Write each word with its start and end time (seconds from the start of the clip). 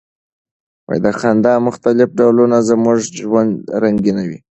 د 1.03 1.05
خندا 1.19 1.53
مختلف 1.67 2.09
ډولونه 2.19 2.57
زموږ 2.69 2.97
ژوند 3.19 3.51
رنګینوي. 3.83 4.39